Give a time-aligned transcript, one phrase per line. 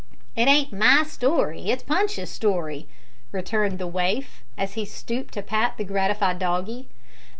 [0.35, 2.87] "It ain't my story, it's Punch's story,"
[3.31, 6.87] returned the waif, as he stooped to pat the gratified doggie.